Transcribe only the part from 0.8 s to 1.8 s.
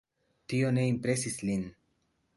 impresis lin.